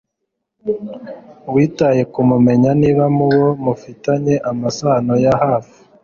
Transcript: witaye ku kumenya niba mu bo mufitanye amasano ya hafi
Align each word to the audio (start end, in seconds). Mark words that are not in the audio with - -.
witaye 1.53 2.01
ku 2.13 2.21
kumenya 2.29 2.69
niba 2.81 3.05
mu 3.17 3.25
bo 3.33 3.47
mufitanye 3.65 4.33
amasano 4.51 5.13
ya 5.25 5.33
hafi 5.43 5.77